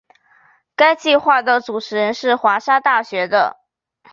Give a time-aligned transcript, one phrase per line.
[0.75, 3.57] 该计画的主持人是华沙大学的。